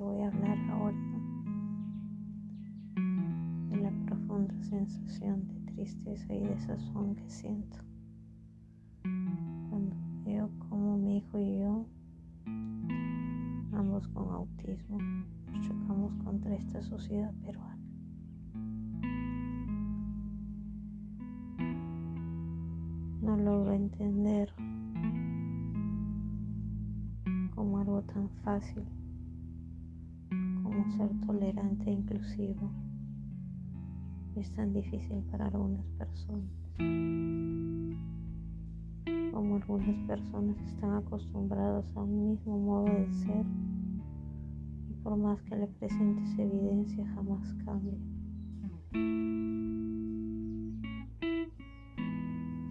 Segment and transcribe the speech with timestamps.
[0.00, 0.96] que voy a hablar ahora,
[3.68, 7.76] de la profunda sensación de tristeza y desazón que siento
[9.68, 9.94] cuando
[10.24, 11.84] veo cómo mi hijo y yo,
[13.74, 14.96] ambos con autismo,
[15.52, 17.78] nos chocamos contra esta sociedad peruana.
[23.20, 24.50] No logro entender
[27.54, 28.82] cómo algo tan fácil
[30.96, 32.70] ser tolerante e inclusivo
[34.36, 36.50] es tan difícil para algunas personas.
[39.32, 43.44] Como algunas personas están acostumbradas a un mismo modo de ser
[44.88, 47.98] y por más que le presentes evidencia jamás cambia.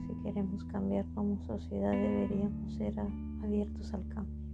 [0.07, 2.93] Si queremos cambiar como sociedad deberíamos ser
[3.41, 4.48] abiertos al cambio.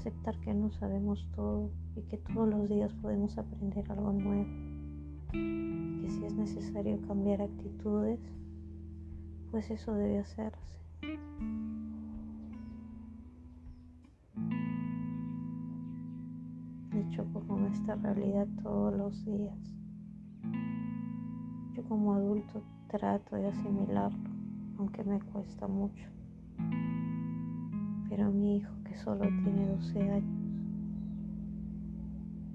[0.00, 4.46] Aceptar que no sabemos todo y que todos los días podemos aprender algo nuevo
[5.30, 8.18] que si es necesario cambiar actitudes,
[9.50, 10.78] pues eso debe hacerse.
[16.92, 19.58] Me choco con esta realidad todos los días.
[21.74, 24.30] Yo como adulto trato de asimilarlo,
[24.78, 26.19] aunque me cuesta mucho.
[28.10, 30.50] Pero mi hijo, que solo tiene 12 años,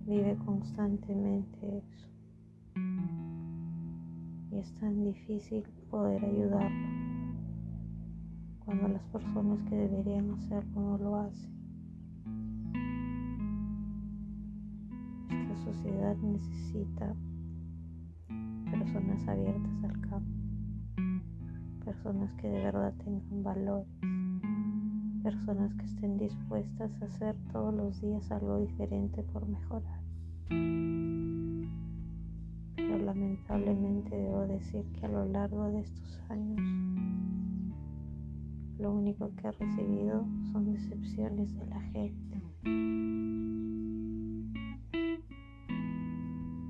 [0.06, 2.16] vive constantemente eso
[4.52, 6.88] y es tan difícil poder ayudarlo
[8.64, 11.52] cuando las personas que deberían hacerlo no lo hacen.
[15.30, 17.16] Esta sociedad necesita
[18.72, 20.44] personas abiertas al cambio,
[21.84, 23.88] personas que de verdad tengan valores,
[25.26, 30.00] personas que estén dispuestas a hacer todos los días algo diferente por mejorar
[32.76, 36.62] pero lamentablemente debo decir que a lo largo de estos años
[38.78, 42.42] lo único que he recibido son decepciones de la gente.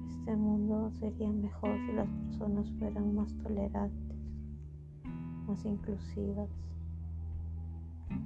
[0.07, 4.17] Este mundo sería mejor si las personas fueran más tolerantes,
[5.45, 6.49] más inclusivas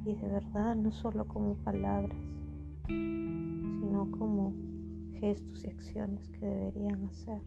[0.05, 2.17] y de verdad no solo como palabras,
[2.87, 4.53] sino como
[5.19, 7.41] gestos y acciones que deberían hacer.